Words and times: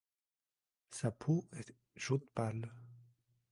Sa 0.89 1.11
peau 1.11 1.45
est 1.53 1.75
jaune 1.95 2.25
pâle. 2.33 2.73